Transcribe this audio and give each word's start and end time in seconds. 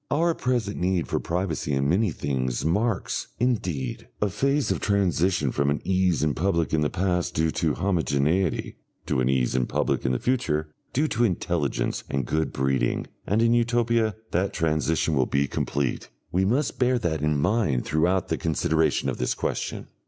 Our 0.09 0.33
present 0.33 0.77
need 0.77 1.07
for 1.07 1.19
privacy 1.19 1.73
in 1.73 1.87
many 1.87 2.09
things 2.09 2.65
marks, 2.65 3.27
indeed, 3.39 4.07
a 4.19 4.31
phase 4.31 4.71
of 4.71 4.79
transition 4.79 5.51
from 5.51 5.69
an 5.69 5.79
ease 5.83 6.23
in 6.23 6.33
public 6.33 6.73
in 6.73 6.81
the 6.81 6.89
past 6.89 7.35
due 7.35 7.51
to 7.51 7.75
homogeneity, 7.75 8.77
to 9.05 9.19
an 9.21 9.29
ease 9.29 9.53
in 9.53 9.67
public 9.67 10.03
in 10.03 10.11
the 10.11 10.17
future 10.17 10.71
due 10.91 11.07
to 11.09 11.23
intelligence 11.23 12.03
and 12.09 12.25
good 12.25 12.51
breeding, 12.51 13.05
and 13.27 13.43
in 13.43 13.53
Utopia 13.53 14.15
that 14.31 14.53
transition 14.53 15.13
will 15.13 15.27
be 15.27 15.47
complete. 15.47 16.09
We 16.31 16.45
must 16.45 16.79
bear 16.79 16.97
that 16.97 17.21
in 17.21 17.37
mind 17.37 17.85
throughout 17.85 18.29
the 18.29 18.39
consideration 18.39 19.07
of 19.07 19.17
this 19.19 19.35
question. 19.35 19.85